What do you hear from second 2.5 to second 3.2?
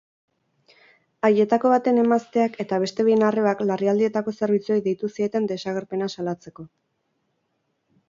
eta beste